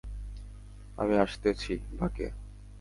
[0.97, 2.27] আমি আসতেছি, বাকে।